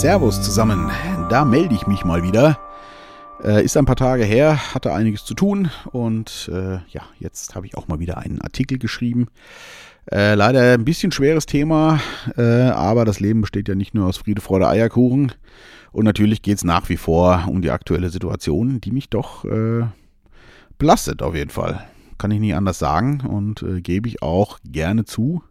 [0.00, 0.90] Servus zusammen,
[1.28, 2.58] da melde ich mich mal wieder.
[3.44, 7.66] Äh, ist ein paar Tage her, hatte einiges zu tun und äh, ja, jetzt habe
[7.66, 9.26] ich auch mal wieder einen Artikel geschrieben.
[10.10, 12.00] Äh, leider ein bisschen schweres Thema,
[12.38, 15.32] äh, aber das Leben besteht ja nicht nur aus Friede, Freude, Eierkuchen.
[15.92, 19.82] Und natürlich geht es nach wie vor um die aktuelle Situation, die mich doch äh,
[20.78, 21.84] belastet auf jeden Fall.
[22.16, 25.42] Kann ich nicht anders sagen und äh, gebe ich auch gerne zu.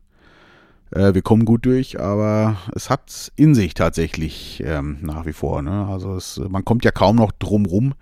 [0.92, 5.62] Äh, wir kommen gut durch, aber es hat in sich tatsächlich ähm, nach wie vor.
[5.62, 5.88] Ne?
[5.88, 7.94] Also es, man kommt ja kaum noch drum rum.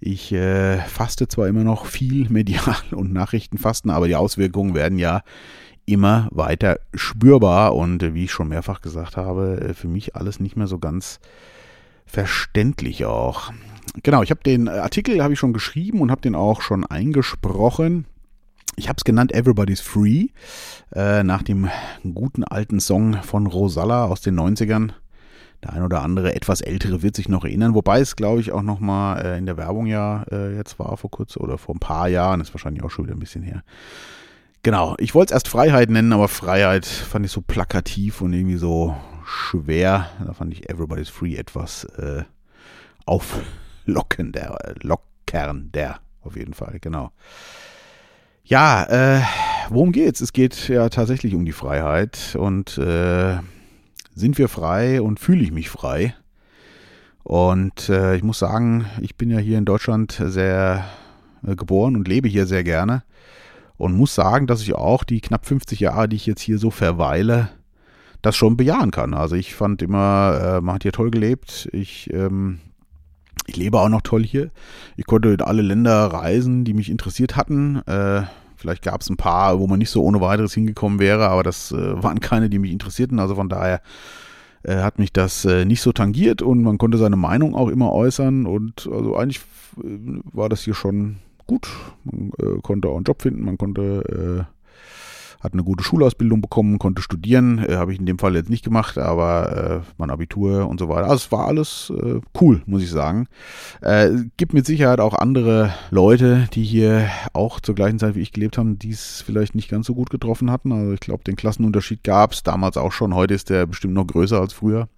[0.00, 5.22] Ich äh, faste zwar immer noch viel medial und Nachrichtenfasten, aber die Auswirkungen werden ja
[5.86, 10.38] immer weiter spürbar und äh, wie ich schon mehrfach gesagt habe, äh, für mich alles
[10.38, 11.18] nicht mehr so ganz
[12.04, 13.52] verständlich auch.
[14.02, 18.06] Genau, ich habe den Artikel habe ich schon geschrieben und habe den auch schon eingesprochen.
[18.76, 20.28] Ich habe es genannt Everybody's Free,
[20.94, 21.68] äh, nach dem
[22.14, 24.92] guten alten Song von Rosalla aus den 90ern.
[25.64, 28.62] Der ein oder andere etwas ältere wird sich noch erinnern, wobei es, glaube ich, auch
[28.62, 31.80] noch mal äh, in der Werbung ja äh, jetzt war vor kurzem oder vor ein
[31.80, 33.64] paar Jahren, ist wahrscheinlich auch schon wieder ein bisschen her.
[34.62, 38.56] Genau, ich wollte es erst Freiheit nennen, aber Freiheit fand ich so plakativ und irgendwie
[38.56, 40.08] so schwer.
[40.24, 42.22] Da fand ich Everybody's Free etwas äh,
[43.06, 47.10] auflockender, äh, lockernder auf jeden Fall, genau.
[48.48, 49.20] Ja, äh,
[49.68, 50.22] worum geht's?
[50.22, 53.36] Es geht ja tatsächlich um die Freiheit und äh,
[54.14, 56.14] sind wir frei und fühle ich mich frei?
[57.24, 60.86] Und äh, ich muss sagen, ich bin ja hier in Deutschland sehr
[61.46, 63.02] äh, geboren und lebe hier sehr gerne
[63.76, 66.70] und muss sagen, dass ich auch die knapp 50 Jahre, die ich jetzt hier so
[66.70, 67.50] verweile,
[68.22, 69.12] das schon bejahen kann.
[69.12, 71.68] Also ich fand immer, äh, man hat hier toll gelebt.
[71.72, 72.60] Ich ähm,
[73.48, 74.50] ich lebe auch noch toll hier.
[74.96, 77.76] Ich konnte in alle Länder reisen, die mich interessiert hatten.
[77.86, 78.22] Äh,
[78.56, 81.72] vielleicht gab es ein paar, wo man nicht so ohne weiteres hingekommen wäre, aber das
[81.72, 83.18] äh, waren keine, die mich interessierten.
[83.18, 83.80] Also von daher
[84.64, 87.90] äh, hat mich das äh, nicht so tangiert und man konnte seine Meinung auch immer
[87.90, 88.44] äußern.
[88.44, 89.40] Und also eigentlich
[89.82, 91.68] äh, war das hier schon gut.
[92.04, 94.46] Man konnte auch einen Job finden, man konnte
[95.40, 97.58] hat eine gute Schulausbildung bekommen, konnte studieren.
[97.58, 100.88] Äh, Habe ich in dem Fall jetzt nicht gemacht, aber äh, mein Abitur und so
[100.88, 101.04] weiter.
[101.04, 103.28] Also es war alles äh, cool, muss ich sagen.
[103.80, 108.32] Äh, gibt mit Sicherheit auch andere Leute, die hier auch zur gleichen Zeit wie ich
[108.32, 110.72] gelebt haben, die es vielleicht nicht ganz so gut getroffen hatten.
[110.72, 113.14] Also ich glaube, den Klassenunterschied gab es damals auch schon.
[113.14, 114.88] Heute ist der bestimmt noch größer als früher.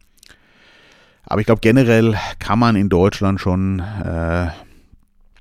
[1.24, 4.48] Aber ich glaube, generell kann man in Deutschland schon äh,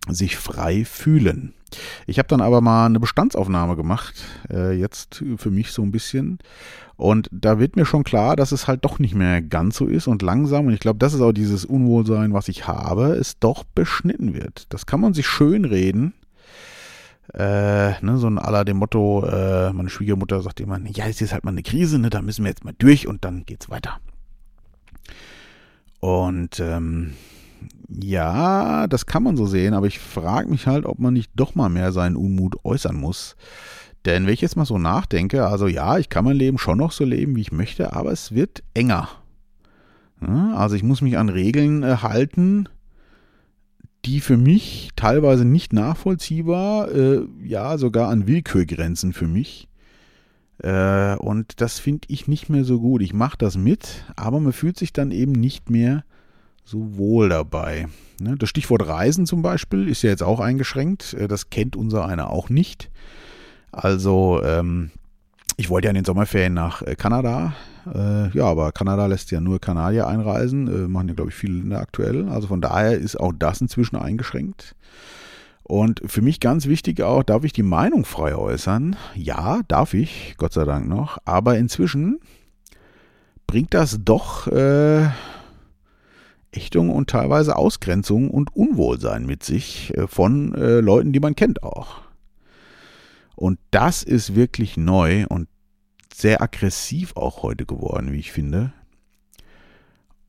[0.07, 1.53] sich frei fühlen.
[2.07, 4.15] Ich habe dann aber mal eine Bestandsaufnahme gemacht,
[4.49, 6.39] äh, jetzt für mich so ein bisschen.
[6.95, 10.07] Und da wird mir schon klar, dass es halt doch nicht mehr ganz so ist
[10.07, 13.63] und langsam, und ich glaube, das ist auch dieses Unwohlsein, was ich habe, es doch
[13.63, 14.65] beschnitten wird.
[14.69, 16.13] Das kann man sich schön reden.
[17.33, 21.31] Äh, ne, so ein aller dem Motto, äh, meine Schwiegermutter sagt immer, ja, es ist
[21.31, 23.99] halt mal eine Krise, ne, da müssen wir jetzt mal durch und dann geht's weiter.
[25.99, 27.13] Und ähm,
[27.89, 31.55] ja, das kann man so sehen, aber ich frage mich halt, ob man nicht doch
[31.55, 33.35] mal mehr seinen Unmut äußern muss.
[34.05, 36.91] Denn wenn ich jetzt mal so nachdenke, also ja, ich kann mein Leben schon noch
[36.91, 39.09] so leben, wie ich möchte, aber es wird enger.
[40.21, 42.67] Also ich muss mich an Regeln äh, halten,
[44.05, 49.69] die für mich teilweise nicht nachvollziehbar, äh, ja, sogar an Willkürgrenzen für mich.
[50.61, 53.01] Äh, und das finde ich nicht mehr so gut.
[53.01, 56.03] Ich mache das mit, aber man fühlt sich dann eben nicht mehr
[56.69, 57.87] so wohl dabei.
[58.21, 61.13] Ne, das Stichwort Reisen zum Beispiel ist ja jetzt auch eingeschränkt.
[61.15, 62.91] Äh, das kennt unser einer auch nicht.
[63.71, 64.91] Also, ähm,
[65.57, 67.53] ich wollte ja in den Sommerferien nach äh, Kanada.
[67.91, 70.91] Äh, ja, aber Kanada lässt ja nur Kanadier einreisen.
[70.91, 72.29] machen ja, glaube ich, viele Länder aktuell.
[72.29, 74.75] Also von daher ist auch das inzwischen eingeschränkt.
[75.63, 78.95] Und für mich ganz wichtig auch, darf ich die Meinung frei äußern?
[79.15, 81.17] Ja, darf ich, Gott sei Dank noch.
[81.25, 82.19] Aber inzwischen
[83.47, 85.09] bringt das doch äh,
[86.51, 91.63] Ächtung und teilweise Ausgrenzung und Unwohlsein mit sich äh, von äh, Leuten, die man kennt
[91.63, 92.01] auch.
[93.35, 95.47] Und das ist wirklich neu und
[96.13, 98.73] sehr aggressiv auch heute geworden, wie ich finde.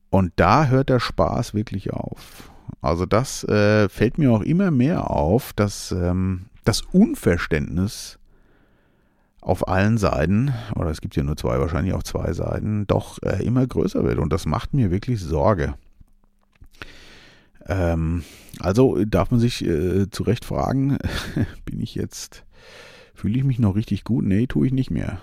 [0.09, 2.51] Und da hört der Spaß wirklich auf.
[2.81, 8.17] Also das äh, fällt mir auch immer mehr auf, dass ähm, das Unverständnis
[9.41, 13.43] auf allen Seiten, oder es gibt ja nur zwei, wahrscheinlich auch zwei Seiten, doch äh,
[13.43, 14.19] immer größer wird.
[14.19, 15.73] Und das macht mir wirklich Sorge.
[17.67, 18.23] Ähm,
[18.59, 20.97] also darf man sich äh, zu Recht fragen,
[21.65, 22.45] bin ich jetzt,
[23.13, 24.25] fühle ich mich noch richtig gut?
[24.25, 25.19] Nee, tue ich nicht mehr.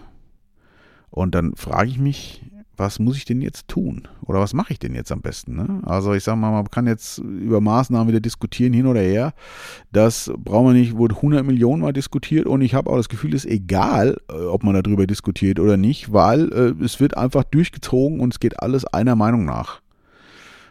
[1.11, 2.43] Und dann frage ich mich,
[2.79, 4.07] was muss ich denn jetzt tun?
[4.23, 5.57] Oder was mache ich denn jetzt am besten?
[5.57, 5.83] Ne?
[5.85, 9.35] Also ich sage mal, man kann jetzt über Maßnahmen wieder diskutieren, hin oder her.
[9.91, 13.35] Das brauchen wir nicht, wurde 100 Millionen mal diskutiert und ich habe auch das Gefühl,
[13.35, 17.45] es ist egal, äh, ob man darüber diskutiert oder nicht, weil äh, es wird einfach
[17.45, 19.81] durchgezogen und es geht alles einer Meinung nach.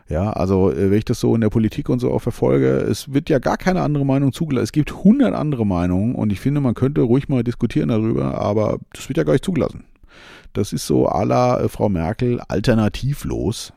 [0.09, 3.13] Ja, also äh, wenn ich das so in der Politik und so auch verfolge, es
[3.13, 4.63] wird ja gar keine andere Meinung zugelassen.
[4.63, 8.79] Es gibt 100 andere Meinungen und ich finde, man könnte ruhig mal diskutieren darüber, aber
[8.93, 9.83] das wird ja gar nicht zugelassen.
[10.53, 13.73] Das ist so à la äh, Frau Merkel alternativlos.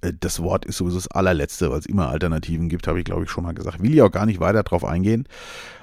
[0.00, 3.24] Äh, das Wort ist sowieso das allerletzte, weil es immer Alternativen gibt, habe ich glaube
[3.24, 3.82] ich schon mal gesagt.
[3.82, 5.26] Will ich auch gar nicht weiter drauf eingehen.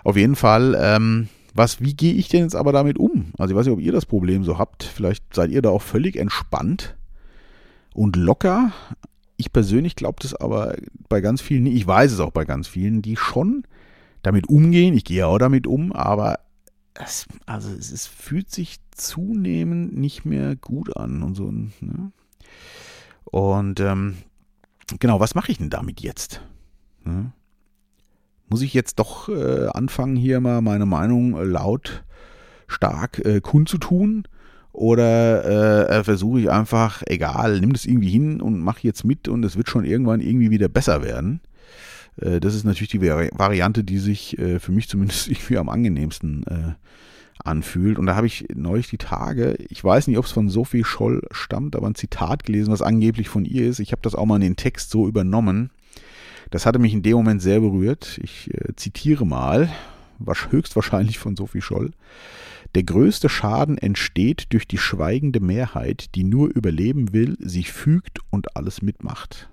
[0.05, 3.33] Auf jeden Fall, ähm, was, wie gehe ich denn jetzt aber damit um?
[3.37, 4.83] Also ich weiß nicht, ob ihr das Problem so habt.
[4.83, 6.95] Vielleicht seid ihr da auch völlig entspannt
[7.93, 8.71] und locker.
[9.37, 10.75] Ich persönlich glaube das aber
[11.09, 13.63] bei ganz vielen, ich weiß es auch bei ganz vielen, die schon
[14.21, 14.93] damit umgehen.
[14.95, 16.39] Ich gehe auch damit um, aber
[16.93, 21.51] es, also es, es, fühlt sich zunehmend nicht mehr gut an und so.
[21.51, 22.11] Ne?
[23.25, 24.17] Und ähm,
[24.99, 26.41] genau, was mache ich denn damit jetzt?
[27.03, 27.31] Ne?
[28.47, 32.03] Muss ich jetzt doch äh, anfangen, hier mal meine Meinung äh, laut
[32.67, 34.27] stark äh, kundzutun?
[34.73, 39.27] Oder äh, äh, versuche ich einfach, egal, nimm das irgendwie hin und mach jetzt mit
[39.27, 41.41] und es wird schon irgendwann irgendwie wieder besser werden.
[42.19, 46.75] Äh, das ist natürlich die Variante, die sich äh, für mich zumindest irgendwie am angenehmsten
[47.43, 47.99] anfühlt.
[47.99, 51.21] Und da habe ich neulich die Tage, ich weiß nicht, ob es von Sophie Scholl
[51.29, 53.79] stammt, aber ein Zitat gelesen, was angeblich von ihr ist.
[53.79, 55.69] Ich habe das auch mal in den Text so übernommen.
[56.49, 58.19] Das hatte mich in dem Moment sehr berührt.
[58.23, 59.69] Ich zitiere mal,
[60.51, 61.91] höchstwahrscheinlich von Sophie Scholl.
[62.75, 68.55] Der größte Schaden entsteht durch die schweigende Mehrheit, die nur überleben will, sich fügt und
[68.55, 69.49] alles mitmacht.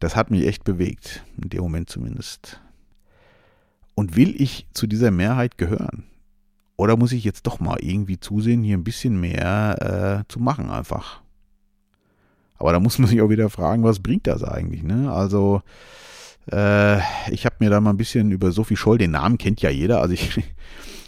[0.00, 2.60] Das hat mich echt bewegt, in dem Moment zumindest.
[3.94, 6.04] Und will ich zu dieser Mehrheit gehören?
[6.76, 10.70] Oder muss ich jetzt doch mal irgendwie zusehen, hier ein bisschen mehr äh, zu machen
[10.70, 11.22] einfach?
[12.58, 14.82] Aber da muss man sich auch wieder fragen, was bringt das eigentlich?
[14.82, 15.12] Ne?
[15.12, 15.62] Also,
[16.50, 16.98] äh,
[17.30, 20.00] ich habe mir da mal ein bisschen über Sophie Scholl, den Namen kennt ja jeder.
[20.00, 20.40] Also ich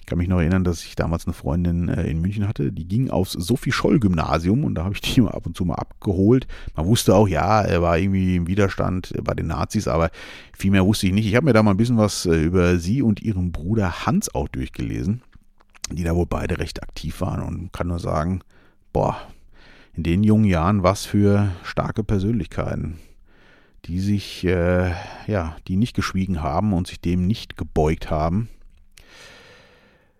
[0.06, 2.86] ich kann mich noch erinnern, dass ich damals eine Freundin äh, in München hatte, die
[2.86, 6.46] ging aufs Sophie-Scholl-Gymnasium und da habe ich die mal ab und zu mal abgeholt.
[6.76, 10.12] Man wusste auch, ja, er war irgendwie im Widerstand bei den Nazis, aber
[10.56, 11.26] viel mehr wusste ich nicht.
[11.26, 14.32] Ich habe mir da mal ein bisschen was äh, über sie und ihren Bruder Hans
[14.32, 15.22] auch durchgelesen,
[15.90, 18.42] die da wohl beide recht aktiv waren und kann nur sagen,
[18.92, 19.16] boah,
[19.96, 23.00] in den jungen Jahren was für starke Persönlichkeiten
[23.86, 24.90] die sich, äh,
[25.28, 28.48] ja, die nicht geschwiegen haben und sich dem nicht gebeugt haben.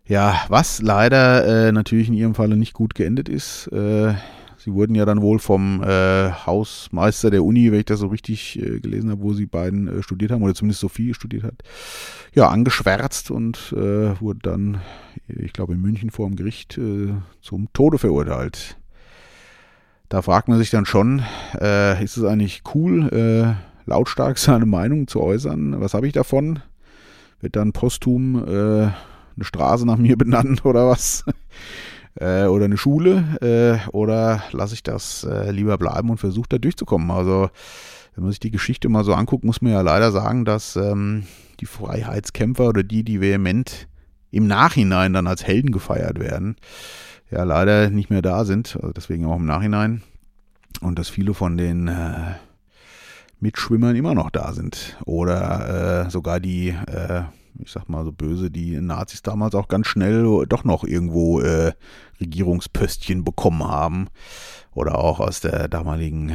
[0.09, 3.67] Ja, was leider äh, natürlich in ihrem Falle nicht gut geendet ist.
[3.73, 4.15] Äh,
[4.57, 8.57] sie wurden ja dann wohl vom äh, Hausmeister der Uni, wenn ich das so richtig
[8.57, 11.65] äh, gelesen habe, wo sie beiden äh, studiert haben, oder zumindest Sophie studiert hat,
[12.33, 14.81] ja, angeschwärzt und äh, wurde dann,
[15.27, 16.79] ich glaube, in München vor dem Gericht
[17.41, 18.77] zum Tode verurteilt.
[20.09, 21.23] Da fragt man sich dann schon,
[22.01, 23.57] ist es eigentlich cool,
[23.87, 25.81] lautstark seine Meinung zu äußern?
[25.81, 26.61] Was habe ich davon?
[27.41, 28.93] Wird dann posthum
[29.37, 31.25] eine Straße nach mir benannt oder was?
[32.17, 33.81] äh, oder eine Schule?
[33.87, 37.11] Äh, oder lasse ich das äh, lieber bleiben und versuche da durchzukommen?
[37.11, 37.51] Also,
[38.15, 41.25] wenn man sich die Geschichte mal so anguckt, muss man ja leider sagen, dass ähm,
[41.61, 43.89] die Freiheitskämpfer oder die, die vehement
[44.31, 46.57] im Nachhinein dann als Helden gefeiert werden,
[47.31, 48.77] ja leider nicht mehr da sind.
[48.77, 50.03] Also deswegen auch im Nachhinein.
[50.81, 52.35] Und dass viele von den äh,
[53.41, 54.97] Mitschwimmern immer noch da sind.
[55.05, 57.23] Oder äh, sogar die äh,
[57.59, 61.73] ich sag mal so böse, die Nazis damals auch ganz schnell doch noch irgendwo äh,
[62.21, 64.09] Regierungspöstchen bekommen haben.
[64.75, 66.33] Oder auch aus der damaligen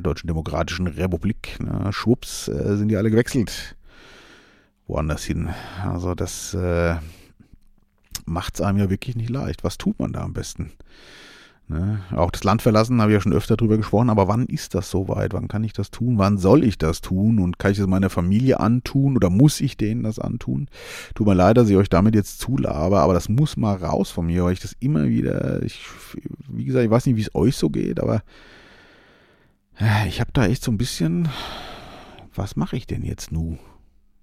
[0.00, 1.58] Deutschen Demokratischen Republik.
[1.60, 1.92] Ne?
[1.92, 3.76] Schwupps, äh, sind die alle gewechselt.
[4.86, 5.50] Woanders hin.
[5.84, 6.96] Also das äh,
[8.24, 9.62] macht es einem ja wirklich nicht leicht.
[9.62, 10.72] Was tut man da am besten?
[11.68, 12.00] Ne?
[12.10, 14.90] Auch das Land verlassen, habe ich ja schon öfter drüber gesprochen, aber wann ist das
[14.90, 15.32] soweit?
[15.32, 16.18] Wann kann ich das tun?
[16.18, 17.38] Wann soll ich das tun?
[17.38, 20.68] Und kann ich es meiner Familie antun oder muss ich denen das antun?
[21.14, 24.26] Tut mir leid, dass ich euch damit jetzt zulabe, aber das muss mal raus von
[24.26, 25.86] mir, weil ich das immer wieder, ich,
[26.48, 28.22] wie gesagt, ich weiß nicht, wie es euch so geht, aber
[29.80, 31.28] äh, ich habe da echt so ein bisschen,
[32.34, 33.58] was mache ich denn jetzt nu?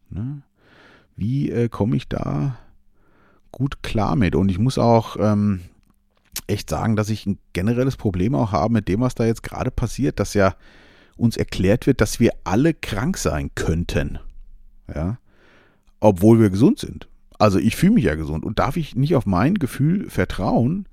[0.09, 0.41] Ne?
[1.15, 2.57] Wie äh, komme ich da
[3.51, 4.35] gut klar mit?
[4.35, 5.61] Und ich muss auch, ähm,
[6.49, 9.71] echt sagen, dass ich ein generelles Problem auch habe mit dem, was da jetzt gerade
[9.71, 10.55] passiert, dass ja
[11.15, 14.19] uns erklärt wird, dass wir alle krank sein könnten.
[14.93, 15.19] Ja.
[15.99, 17.07] Obwohl wir gesund sind.
[17.37, 20.87] Also ich fühle mich ja gesund und darf ich nicht auf mein Gefühl vertrauen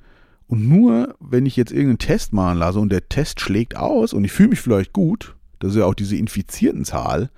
[0.47, 4.25] und nur wenn ich jetzt irgendeinen Test machen lasse und der Test schlägt aus und
[4.25, 7.31] ich fühle mich vielleicht gut, das ist ja auch diese infizierten Zahl,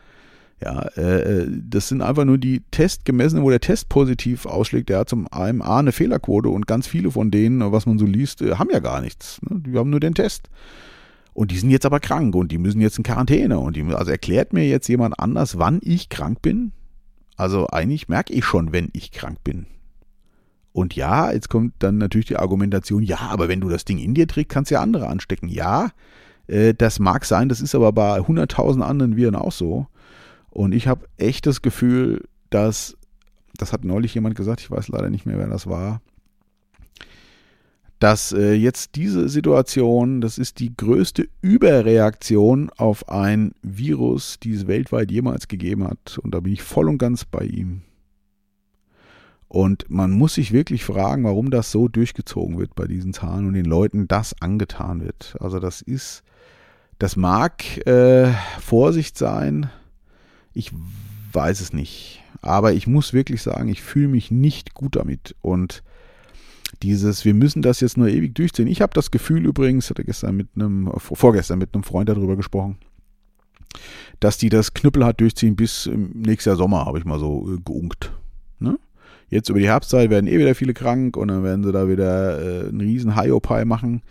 [0.61, 4.89] Ja, äh, das sind einfach nur die Testgemessenen, wo der Test positiv ausschlägt.
[4.89, 8.07] Der hat zum einen A eine Fehlerquote und ganz viele von denen, was man so
[8.07, 9.41] liest, äh, haben ja gar nichts.
[9.43, 9.61] Ne?
[9.61, 10.49] Die haben nur den Test.
[11.33, 13.61] Und die sind jetzt aber krank und die müssen jetzt in Quarantäne.
[13.61, 16.73] Und die, also erklärt mir jetzt jemand anders, wann ich krank bin?
[17.37, 19.67] Also eigentlich merke ich schon, wenn ich krank bin.
[20.73, 24.15] Und ja, jetzt kommt dann natürlich die Argumentation, ja, aber wenn du das Ding in
[24.15, 25.49] dir trägst, kannst du ja andere anstecken.
[25.49, 25.91] Ja,
[26.49, 29.87] äh, das mag sein, das ist aber bei 100.000 anderen Viren auch so.
[30.51, 32.97] Und ich habe echt das Gefühl, dass,
[33.57, 36.01] das hat neulich jemand gesagt, ich weiß leider nicht mehr, wer das war,
[37.99, 44.67] dass äh, jetzt diese Situation, das ist die größte Überreaktion auf ein Virus, die es
[44.67, 46.19] weltweit jemals gegeben hat.
[46.19, 47.83] Und da bin ich voll und ganz bei ihm.
[49.49, 53.55] Und man muss sich wirklich fragen, warum das so durchgezogen wird bei diesen Zahlen und
[53.55, 55.37] den Leuten das angetan wird.
[55.41, 56.23] Also das ist,
[56.99, 59.71] das mag äh, Vorsicht sein,
[60.59, 60.73] ich
[61.33, 62.21] weiß es nicht.
[62.43, 65.37] Aber ich muss wirklich sagen, ich fühle mich nicht gut damit.
[65.41, 65.83] Und
[66.83, 68.67] dieses, wir müssen das jetzt nur ewig durchziehen.
[68.67, 72.77] Ich habe das Gefühl übrigens, hatte gestern mit einem, vorgestern mit einem Freund darüber gesprochen,
[74.21, 78.13] dass die das knüppelhart durchziehen bis nächstes Jahr Sommer, habe ich mal so äh, geunkt.
[78.59, 78.79] Ne?
[79.31, 82.41] Jetzt über die Herbstzeit werden eh wieder viele krank und dann werden sie da wieder
[82.41, 84.03] äh, einen riesen Hiopai machen.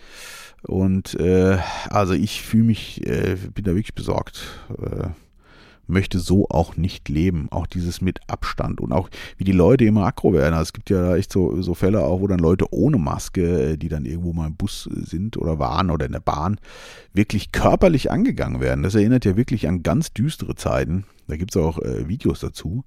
[0.63, 1.57] Und äh,
[1.89, 4.41] also ich fühle mich, äh, bin da wirklich besorgt.
[5.87, 7.47] Äh, möchte so auch nicht leben.
[7.51, 10.53] Auch dieses mit Abstand und auch wie die Leute immer aggro werden.
[10.53, 13.77] Also es gibt ja echt so, so Fälle auch, wo dann Leute ohne Maske, äh,
[13.77, 16.59] die dann irgendwo mal im Bus sind oder waren oder in der Bahn,
[17.13, 18.83] wirklich körperlich angegangen werden.
[18.83, 21.05] Das erinnert ja wirklich an ganz düstere Zeiten.
[21.27, 22.83] Da gibt es auch äh, Videos dazu.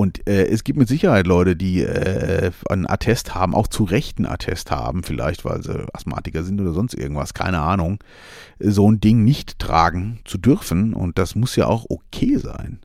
[0.00, 4.16] Und äh, es gibt mit Sicherheit Leute, die äh, einen Attest haben, auch zu Recht
[4.16, 7.98] einen Attest haben, vielleicht weil sie Asthmatiker sind oder sonst irgendwas, keine Ahnung,
[8.58, 10.94] so ein Ding nicht tragen zu dürfen.
[10.94, 12.80] Und das muss ja auch okay sein.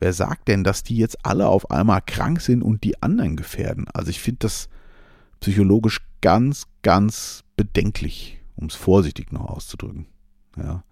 [0.00, 3.86] Wer sagt denn, dass die jetzt alle auf einmal krank sind und die anderen gefährden?
[3.94, 4.68] Also ich finde das
[5.40, 10.04] psychologisch ganz, ganz bedenklich, um es vorsichtig noch auszudrücken.
[10.58, 10.84] Ja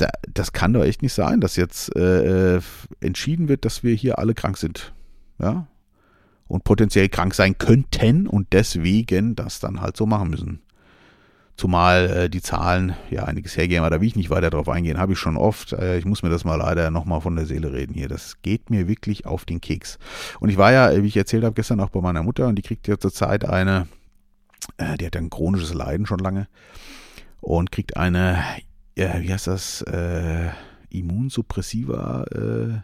[0.00, 2.60] da, das kann doch echt nicht sein, dass jetzt äh, äh,
[3.00, 4.92] entschieden wird, dass wir hier alle krank sind.
[5.38, 5.66] Ja.
[6.48, 10.62] Und potenziell krank sein könnten und deswegen das dann halt so machen müssen.
[11.56, 14.98] Zumal äh, die Zahlen ja einiges hergeben, aber da will ich nicht weiter drauf eingehen,
[14.98, 15.74] habe ich schon oft.
[15.74, 18.08] Äh, ich muss mir das mal leider nochmal von der Seele reden hier.
[18.08, 19.98] Das geht mir wirklich auf den Keks.
[20.40, 22.62] Und ich war ja, wie ich erzählt habe, gestern auch bei meiner Mutter und die
[22.62, 23.86] kriegt ja zurzeit eine,
[24.78, 26.48] äh, die hat ein chronisches Leiden schon lange
[27.40, 28.42] und kriegt eine
[28.96, 30.50] äh, wie heißt das, äh,
[30.90, 32.80] Immunsuppressiva äh,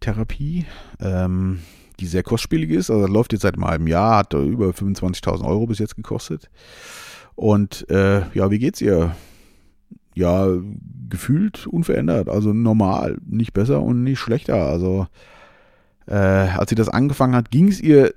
[0.00, 0.66] Therapie,
[0.98, 1.60] ähm,
[2.00, 2.90] die sehr kostspielig ist.
[2.90, 6.50] Also das läuft jetzt seit einem halben Jahr, hat über 25.000 Euro bis jetzt gekostet.
[7.34, 9.14] Und äh, ja, wie geht's ihr?
[10.14, 10.48] Ja,
[11.08, 14.66] gefühlt unverändert, also normal, nicht besser und nicht schlechter.
[14.66, 15.06] Also
[16.06, 18.14] äh, als sie das angefangen hat, ging es ihr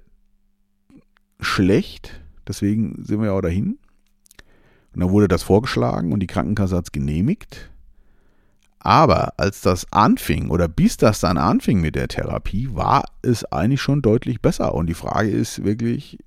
[1.40, 2.20] schlecht.
[2.48, 3.78] Deswegen sind wir ja auch dahin.
[4.94, 7.70] Und dann wurde das vorgeschlagen und die Krankenkasse hat es genehmigt.
[8.80, 13.82] Aber als das anfing oder bis das dann anfing mit der Therapie, war es eigentlich
[13.82, 14.76] schon deutlich besser.
[14.76, 16.20] Und die Frage ist wirklich,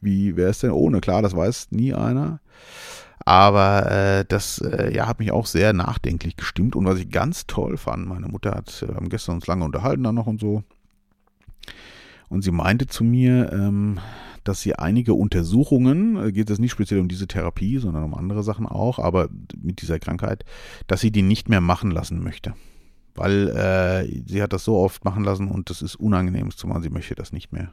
[0.00, 1.00] wie wäre es denn ohne?
[1.00, 2.40] Klar, das weiß nie einer.
[3.24, 6.76] Aber äh, das äh, ja, hat mich auch sehr nachdenklich gestimmt.
[6.76, 10.04] Und was ich ganz toll fand, meine Mutter hat, wir haben gestern uns lange unterhalten
[10.04, 10.62] dann noch und so.
[12.28, 13.98] Und sie meinte zu mir, ähm,
[14.48, 18.42] dass sie einige Untersuchungen, äh, geht es nicht speziell um diese Therapie, sondern um andere
[18.42, 19.28] Sachen auch, aber
[19.60, 20.44] mit dieser Krankheit,
[20.86, 22.54] dass sie die nicht mehr machen lassen möchte.
[23.14, 26.90] Weil äh, sie hat das so oft machen lassen und das ist unangenehm, zumal sie
[26.90, 27.72] möchte das nicht mehr.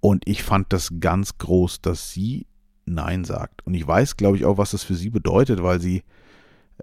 [0.00, 2.46] Und ich fand das ganz groß, dass sie
[2.84, 3.66] Nein sagt.
[3.66, 6.02] Und ich weiß, glaube ich, auch, was das für sie bedeutet, weil sie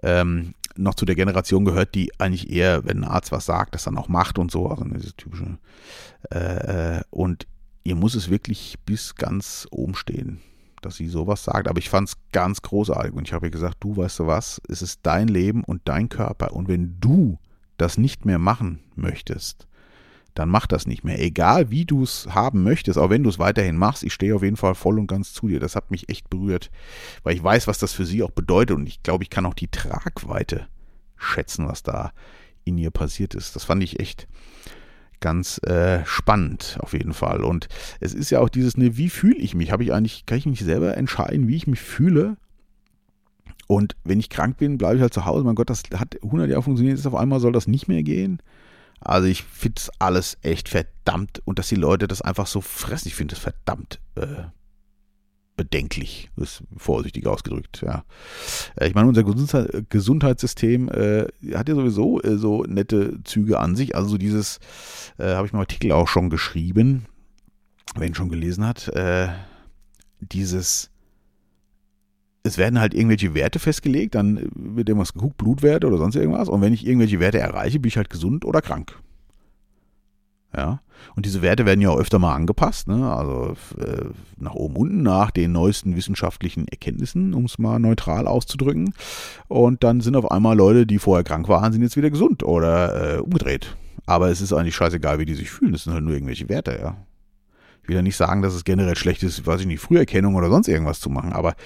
[0.02, 3.84] ähm, noch zu der Generation gehört, die eigentlich eher, wenn ein Arzt was sagt, das
[3.84, 4.68] dann auch macht und so.
[4.68, 5.58] Also diese typische.
[6.32, 7.46] Äh, äh und
[7.84, 10.40] ihr muss es wirklich bis ganz oben stehen,
[10.80, 11.68] dass sie sowas sagt.
[11.68, 14.60] Aber ich fand es ganz großartig und ich habe ihr gesagt, du weißt du was,
[14.68, 16.52] es ist dein Leben und dein Körper.
[16.52, 17.38] Und wenn du
[17.76, 19.66] das nicht mehr machen möchtest,
[20.34, 21.20] dann mach das nicht mehr.
[21.20, 24.42] Egal wie du es haben möchtest, auch wenn du es weiterhin machst, ich stehe auf
[24.42, 25.60] jeden Fall voll und ganz zu dir.
[25.60, 26.70] Das hat mich echt berührt,
[27.22, 29.54] weil ich weiß, was das für sie auch bedeutet und ich glaube, ich kann auch
[29.54, 30.68] die Tragweite
[31.16, 32.12] schätzen, was da
[32.64, 33.56] in ihr passiert ist.
[33.56, 34.26] Das fand ich echt
[35.22, 37.42] ganz äh, spannend auf jeden Fall.
[37.42, 37.68] Und
[38.00, 39.72] es ist ja auch dieses, ne, wie fühle ich mich?
[39.72, 42.36] Habe ich eigentlich, kann ich mich selber entscheiden, wie ich mich fühle?
[43.66, 45.44] Und wenn ich krank bin, bleibe ich halt zu Hause.
[45.44, 48.42] Mein Gott, das hat 100 Jahre funktioniert, jetzt auf einmal soll das nicht mehr gehen.
[49.00, 53.08] Also ich finde es alles echt verdammt und dass die Leute das einfach so fressen,
[53.08, 54.44] ich finde es verdammt äh,
[55.62, 58.04] bedenklich, ist vorsichtig ausgedrückt, ja.
[58.76, 63.94] Äh, ich meine, unser Gesundheitssystem äh, hat ja sowieso äh, so nette Züge an sich.
[63.94, 64.58] Also dieses,
[65.18, 67.06] äh, habe ich im Artikel auch schon geschrieben,
[67.94, 69.28] wer ihn schon gelesen hat, äh,
[70.20, 70.90] dieses
[72.44, 76.48] es werden halt irgendwelche Werte festgelegt, dann wird irgendwas geguckt, Blutwerte oder sonst irgendwas.
[76.48, 79.00] Und wenn ich irgendwelche Werte erreiche, bin ich halt gesund oder krank.
[80.54, 80.80] Ja.
[81.16, 83.10] Und diese Werte werden ja auch öfter mal angepasst, ne?
[83.12, 84.04] also äh,
[84.36, 88.94] nach oben unten, nach den neuesten wissenschaftlichen Erkenntnissen, um es mal neutral auszudrücken.
[89.48, 93.16] Und dann sind auf einmal Leute, die vorher krank waren, sind jetzt wieder gesund oder
[93.16, 93.76] äh, umgedreht.
[94.06, 95.72] Aber es ist eigentlich scheißegal, wie die sich fühlen.
[95.72, 96.96] Das sind halt nur irgendwelche Werte, ja.
[97.82, 100.50] Ich will ja nicht sagen, dass es generell schlecht ist, weiß ich nicht, Früherkennung oder
[100.50, 101.56] sonst irgendwas zu machen, aber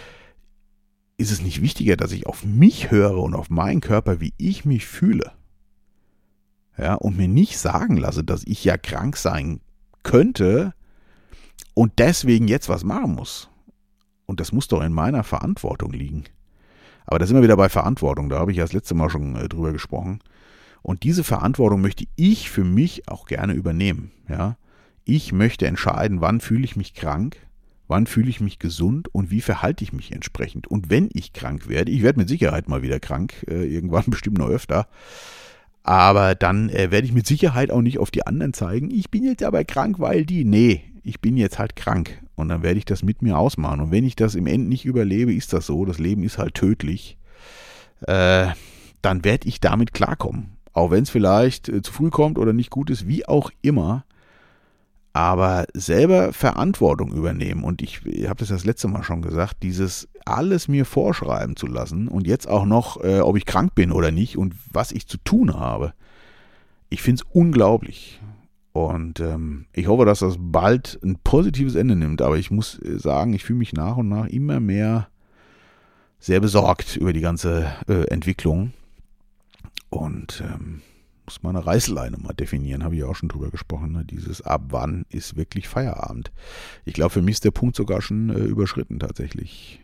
[1.18, 4.64] ist es nicht wichtiger, dass ich auf mich höre und auf meinen Körper, wie ich
[4.64, 5.32] mich fühle?
[6.78, 9.60] Ja, und mir nicht sagen lasse, dass ich ja krank sein
[10.02, 10.74] könnte
[11.74, 13.48] und deswegen jetzt was machen muss.
[14.26, 16.24] Und das muss doch in meiner Verantwortung liegen.
[17.06, 18.28] Aber da sind wir wieder bei Verantwortung.
[18.28, 20.20] Da habe ich ja das letzte Mal schon äh, drüber gesprochen.
[20.82, 24.10] Und diese Verantwortung möchte ich für mich auch gerne übernehmen.
[24.28, 24.56] Ja?
[25.04, 27.36] Ich möchte entscheiden, wann fühle ich mich krank,
[27.88, 30.66] wann fühle ich mich gesund und wie verhalte ich mich entsprechend.
[30.66, 34.38] Und wenn ich krank werde, ich werde mit Sicherheit mal wieder krank, äh, irgendwann bestimmt
[34.38, 34.88] noch öfter,
[35.86, 39.22] aber dann äh, werde ich mit Sicherheit auch nicht auf die anderen zeigen, ich bin
[39.22, 40.44] jetzt aber krank, weil die.
[40.44, 42.20] Nee, ich bin jetzt halt krank.
[42.34, 43.80] Und dann werde ich das mit mir ausmachen.
[43.80, 45.84] Und wenn ich das im Ende nicht überlebe, ist das so.
[45.84, 47.18] Das Leben ist halt tödlich.
[48.00, 48.48] Äh,
[49.00, 50.56] dann werde ich damit klarkommen.
[50.72, 54.04] Auch wenn es vielleicht äh, zu früh kommt oder nicht gut ist, wie auch immer
[55.16, 57.64] aber selber Verantwortung übernehmen.
[57.64, 62.06] Und ich, habe das das letzte Mal schon gesagt, dieses alles mir vorschreiben zu lassen
[62.08, 65.16] und jetzt auch noch, äh, ob ich krank bin oder nicht und was ich zu
[65.16, 65.94] tun habe.
[66.90, 68.20] Ich finde es unglaublich.
[68.74, 72.20] Und ähm, ich hoffe, dass das bald ein positives Ende nimmt.
[72.20, 75.08] Aber ich muss äh, sagen, ich fühle mich nach und nach immer mehr
[76.18, 78.74] sehr besorgt über die ganze äh, Entwicklung.
[79.88, 80.82] Und ähm,
[81.26, 83.92] muss man eine Reißleine mal definieren, habe ich auch schon drüber gesprochen.
[83.92, 84.04] Ne?
[84.04, 86.32] Dieses ab wann ist wirklich Feierabend.
[86.84, 89.80] Ich glaube, für mich ist der Punkt sogar schon äh, überschritten tatsächlich.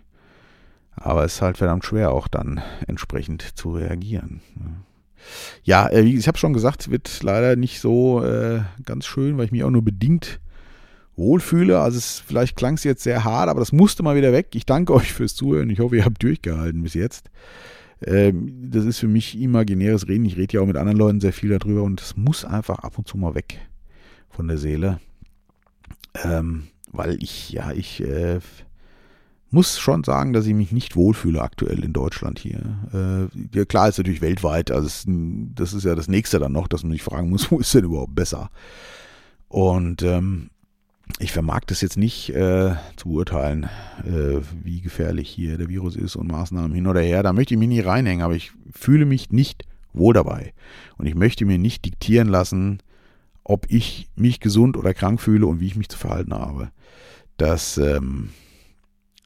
[0.95, 4.41] Aber es ist halt verdammt schwer, auch dann entsprechend zu reagieren.
[4.55, 4.77] Ne?
[5.65, 9.53] Ja, äh, ich habe schon gesagt, wird leider nicht so äh, ganz schön, weil ich
[9.53, 10.41] mich auch nur bedingt
[11.17, 11.81] wohlfühle.
[11.81, 14.49] Also es, vielleicht klang es jetzt sehr hart, aber das musste mal wieder weg.
[14.55, 15.71] Ich danke euch fürs Zuhören.
[15.71, 17.31] Ich hoffe, ihr habt durchgehalten bis jetzt.
[18.07, 20.25] Ähm, das ist für mich imaginäres Reden.
[20.25, 22.99] Ich rede ja auch mit anderen Leuten sehr viel darüber und das muss einfach ab
[22.99, 23.61] und zu mal weg
[24.31, 25.01] von der Seele.
[26.25, 28.41] Ähm, weil ich, ja, ich äh,
[29.51, 32.61] muss schon sagen, dass ich mich nicht wohlfühle aktuell in Deutschland hier.
[32.93, 36.69] Äh, ja, klar ist natürlich weltweit, also es, das ist ja das nächste dann noch,
[36.69, 38.51] dass man sich fragen muss, wo ist denn überhaupt besser?
[39.49, 40.51] Und ähm,
[41.19, 43.69] ich vermag das jetzt nicht äh, zu beurteilen,
[44.05, 47.23] äh, wie gefährlich hier der Virus ist und Maßnahmen hin oder her.
[47.23, 50.55] Da möchte ich mich nicht reinhängen, aber ich fühle mich nicht wohl dabei.
[50.97, 52.79] Und ich möchte mir nicht diktieren lassen,
[53.45, 56.71] ob ich mich gesund oder krank fühle und wie ich mich zu verhalten habe.
[57.37, 58.31] Das, ähm,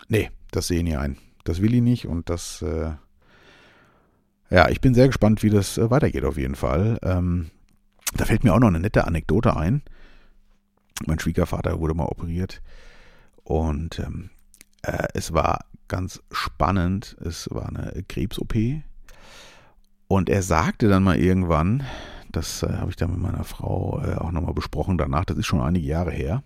[0.09, 1.17] nee, das sehe ich nie ein.
[1.45, 2.93] Das will ich nicht und das, äh,
[4.51, 6.99] ja, ich bin sehr gespannt, wie das äh, weitergeht auf jeden Fall.
[7.03, 7.51] Ähm,
[8.17, 9.83] da fällt mir auch noch eine nette Anekdote ein.
[11.05, 12.63] Mein Schwiegervater wurde mal operiert
[13.45, 14.31] und ähm,
[14.83, 17.17] äh, es war ganz spannend.
[17.21, 18.55] Es war eine Krebs-OP
[20.09, 21.85] und er sagte dann mal irgendwann,
[22.33, 25.47] das äh, habe ich dann mit meiner Frau äh, auch nochmal besprochen danach, das ist
[25.47, 26.43] schon einige Jahre her.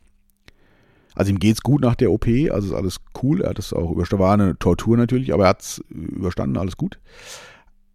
[1.15, 3.43] Also ihm geht es gut nach der OP, also ist alles cool.
[3.43, 6.77] Er hat es auch überstanden, war eine Tortur natürlich, aber er hat es überstanden, alles
[6.77, 6.99] gut.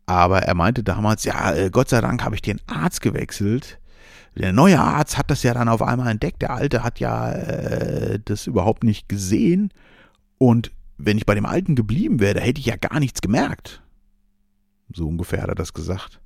[0.06, 3.80] Aber er meinte damals, ja, äh, Gott sei Dank habe ich den Arzt gewechselt,
[4.36, 6.42] der neue Arzt hat das ja dann auf einmal entdeckt.
[6.42, 9.72] Der alte hat ja äh, das überhaupt nicht gesehen.
[10.38, 13.82] Und wenn ich bei dem alten geblieben wäre, da hätte ich ja gar nichts gemerkt.
[14.94, 16.20] So ungefähr hat er das gesagt.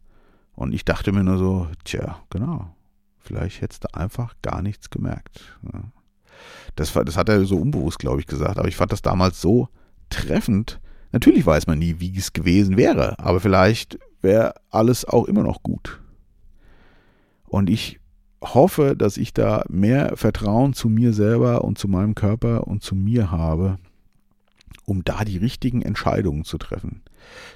[0.54, 2.76] Und ich dachte mir nur so, tja, genau.
[3.20, 5.58] Vielleicht hättest du einfach gar nichts gemerkt.
[6.76, 8.58] Das, das hat er so unbewusst, glaube ich, gesagt.
[8.58, 9.70] Aber ich fand das damals so
[10.10, 10.80] treffend.
[11.12, 13.20] Natürlich weiß man nie, wie es gewesen wäre.
[13.20, 16.02] Aber vielleicht wäre alles auch immer noch gut.
[17.50, 18.00] Und ich
[18.42, 22.96] hoffe, dass ich da mehr Vertrauen zu mir selber und zu meinem Körper und zu
[22.96, 23.78] mir habe,
[24.86, 27.02] um da die richtigen Entscheidungen zu treffen.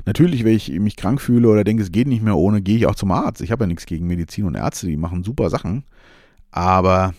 [0.06, 2.86] Natürlich, wenn ich mich krank fühle oder denke, es geht nicht mehr ohne, gehe ich
[2.86, 3.41] auch zum Arzt.
[3.41, 5.84] Ich habe ja nichts gegen Medizin und Ärzte, die machen super Sachen.
[6.51, 7.13] Aber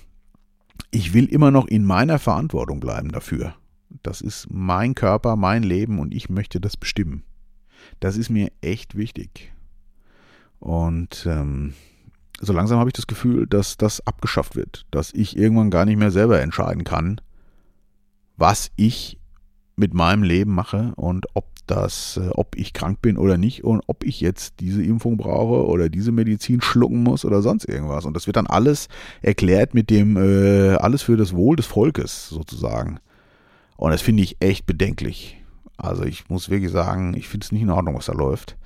[0.90, 3.54] ich will immer noch in meiner Verantwortung bleiben dafür.
[4.02, 7.22] Das ist mein Körper, mein Leben und ich möchte das bestimmen.
[8.00, 9.52] Das ist mir echt wichtig.
[10.58, 11.74] Und ähm,
[12.40, 15.98] so langsam habe ich das Gefühl, dass das abgeschafft wird, dass ich irgendwann gar nicht
[15.98, 17.20] mehr selber entscheiden kann,
[18.36, 19.18] was ich
[19.76, 23.82] mit meinem Leben mache und ob das, äh, ob ich krank bin oder nicht und
[23.86, 28.04] ob ich jetzt diese Impfung brauche oder diese Medizin schlucken muss oder sonst irgendwas.
[28.04, 28.88] Und das wird dann alles
[29.22, 32.98] erklärt mit dem, äh, alles für das Wohl des Volkes sozusagen.
[33.76, 35.40] Und das finde ich echt bedenklich.
[35.76, 38.56] Also ich muss wirklich sagen, ich finde es nicht in Ordnung, was da läuft.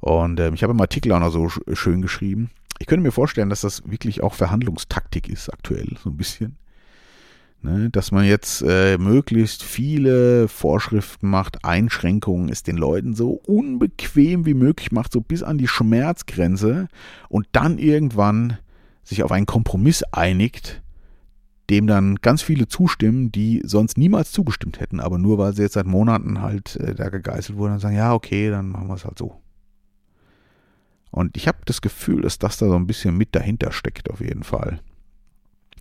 [0.00, 2.50] Und äh, ich habe im Artikel auch noch so schön geschrieben.
[2.78, 6.56] Ich könnte mir vorstellen, dass das wirklich auch Verhandlungstaktik ist aktuell, so ein bisschen.
[7.62, 14.44] Ne, dass man jetzt äh, möglichst viele Vorschriften macht, Einschränkungen, es den Leuten so unbequem
[14.44, 16.88] wie möglich macht, so bis an die Schmerzgrenze
[17.30, 18.58] und dann irgendwann
[19.02, 20.82] sich auf einen Kompromiss einigt,
[21.70, 25.74] dem dann ganz viele zustimmen, die sonst niemals zugestimmt hätten, aber nur weil sie jetzt
[25.74, 29.04] seit Monaten halt äh, da gegeißelt wurden und sagen, ja, okay, dann machen wir es
[29.04, 29.40] halt so.
[31.16, 34.20] Und ich habe das Gefühl, dass das da so ein bisschen mit dahinter steckt, auf
[34.20, 34.80] jeden Fall.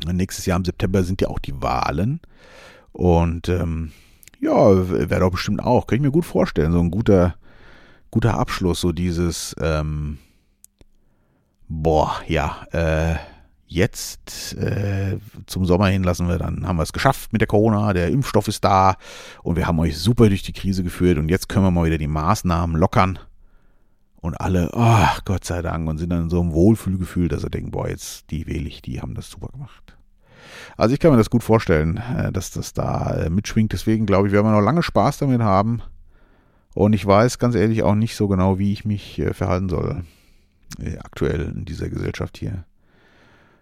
[0.09, 2.21] Nächstes Jahr im September sind ja auch die Wahlen.
[2.93, 3.91] Und ähm,
[4.39, 7.35] ja, wäre doch bestimmt auch, kann ich mir gut vorstellen, so ein guter,
[8.11, 10.19] guter Abschluss, so dieses, ähm,
[11.67, 13.15] boah, ja, äh,
[13.67, 15.17] jetzt äh,
[15.47, 18.47] zum Sommer hin lassen wir, dann haben wir es geschafft mit der Corona, der Impfstoff
[18.47, 18.95] ist da
[19.43, 21.97] und wir haben euch super durch die Krise geführt und jetzt können wir mal wieder
[21.97, 23.19] die Maßnahmen lockern
[24.25, 27.49] und alle, ach Gott sei Dank, und sind dann in so einem Wohlfühlgefühl, dass sie
[27.49, 29.95] denken, boah, jetzt die wähle ich, die haben das super gemacht.
[30.77, 33.71] Also ich kann mir das gut vorstellen, äh, dass das da äh, mitschwingt.
[33.71, 35.81] Deswegen glaube ich, werden wir noch lange Spaß damit haben.
[36.73, 40.03] Und ich weiß ganz ehrlich auch nicht so genau, wie ich mich äh, verhalten soll.
[41.03, 42.65] Aktuell in dieser Gesellschaft hier.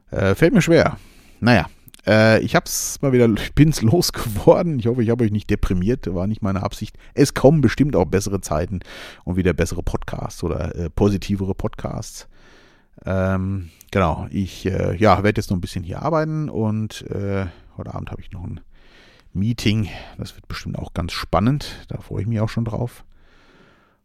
[0.10, 0.98] fällt mir schwer.
[1.42, 1.68] Naja,
[2.06, 4.80] äh, ich hab's mal wieder, ich bin's losgeworden.
[4.80, 6.98] Ich hoffe, ich habe euch nicht deprimiert, war nicht meine Absicht.
[7.14, 8.80] Es kommen bestimmt auch bessere Zeiten
[9.24, 12.28] und wieder bessere Podcasts oder äh, positivere Podcasts.
[13.06, 17.94] Ähm, genau, ich äh, ja, werde jetzt noch ein bisschen hier arbeiten und äh, heute
[17.94, 18.60] Abend habe ich noch ein
[19.34, 19.90] Meeting.
[20.18, 21.86] Das wird bestimmt auch ganz spannend.
[21.88, 23.04] Da freue ich mich auch schon drauf.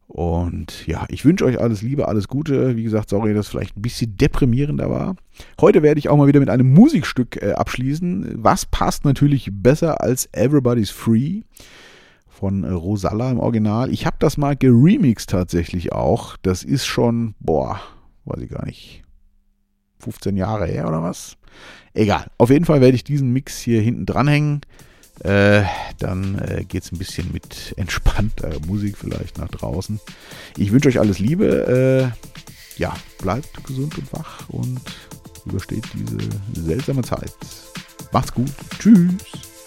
[0.08, 2.76] Und ja, ich wünsche euch alles Liebe, alles Gute.
[2.76, 5.16] Wie gesagt, sorry, dass es vielleicht ein bisschen deprimierender war.
[5.60, 8.42] Heute werde ich auch mal wieder mit einem Musikstück äh, abschließen.
[8.42, 11.42] Was passt natürlich besser als Everybody's Free
[12.38, 13.90] von äh, Rosalla im Original.
[13.90, 16.36] Ich habe das mal geremixed tatsächlich auch.
[16.42, 17.80] Das ist schon, boah,
[18.24, 19.02] weiß ich gar nicht,
[19.98, 21.36] 15 Jahre her oder was?
[21.92, 22.26] Egal.
[22.38, 24.60] Auf jeden Fall werde ich diesen Mix hier hinten dranhängen.
[25.24, 25.64] Äh,
[25.98, 30.00] dann äh, geht es ein bisschen mit entspannter Musik vielleicht nach draußen.
[30.56, 32.12] Ich wünsche euch alles Liebe.
[32.16, 34.80] Äh, ja, bleibt gesund und wach und
[35.44, 36.18] übersteht diese
[36.64, 37.32] seltsame Zeit.
[38.12, 38.52] Macht's gut.
[38.78, 39.57] Tschüss.